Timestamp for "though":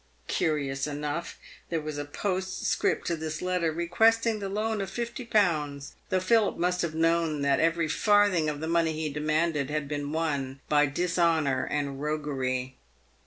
6.09-6.19